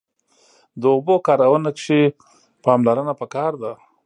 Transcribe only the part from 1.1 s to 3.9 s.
په کارونه کښی پاملرنه پکار ده